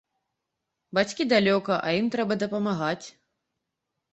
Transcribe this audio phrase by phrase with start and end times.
[0.99, 3.07] Бацькі далёка, а ім трэба дапамагаць.